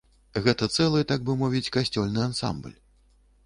Гэта 0.45 0.67
цэлы, 0.75 1.03
так 1.11 1.27
бы 1.29 1.37
мовіць, 1.43 1.73
касцёльны 1.77 2.27
ансамбль. 2.29 2.77